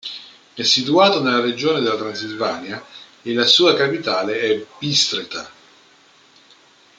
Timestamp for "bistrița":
4.79-5.51